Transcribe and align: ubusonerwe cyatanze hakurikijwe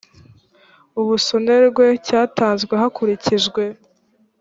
ubusonerwe 1.01 1.85
cyatanze 2.05 2.63
hakurikijwe 2.81 3.63